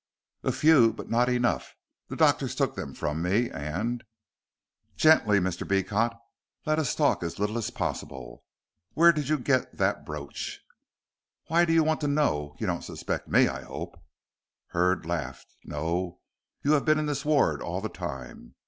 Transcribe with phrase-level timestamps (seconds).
[0.41, 1.75] "A few, but not enough.
[2.07, 4.03] The doctors took them from me and"
[4.97, 5.63] "Gently, Mr.
[5.63, 6.17] Beecot.
[6.65, 8.43] Let us talk as little as possible.
[8.95, 10.61] Where did you get that brooch?"
[11.49, 12.55] "Why do you want to know?
[12.59, 14.01] You don't suspect me, I hope?"
[14.69, 15.53] Hurd laughed.
[15.65, 16.21] "No.
[16.63, 18.55] You have been in this ward all the time.